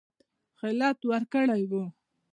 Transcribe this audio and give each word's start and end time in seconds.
خلعت 0.59 0.99
ورکړی 1.09 1.61
وو. 1.71 1.83